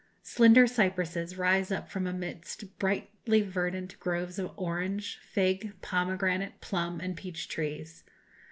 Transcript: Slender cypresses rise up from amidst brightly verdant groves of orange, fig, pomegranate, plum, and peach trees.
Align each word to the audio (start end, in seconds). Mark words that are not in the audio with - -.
Slender 0.23 0.65
cypresses 0.65 1.37
rise 1.37 1.71
up 1.71 1.87
from 1.87 2.07
amidst 2.07 2.79
brightly 2.79 3.43
verdant 3.43 3.99
groves 3.99 4.39
of 4.39 4.51
orange, 4.57 5.19
fig, 5.21 5.79
pomegranate, 5.83 6.59
plum, 6.59 6.99
and 6.99 7.15
peach 7.15 7.47
trees. 7.47 8.03